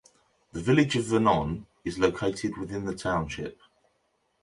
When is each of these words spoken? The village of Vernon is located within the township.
The 0.51 0.61
village 0.63 0.95
of 0.95 1.03
Vernon 1.05 1.67
is 1.85 1.99
located 1.99 2.57
within 2.57 2.85
the 2.85 2.95
township. 2.95 3.61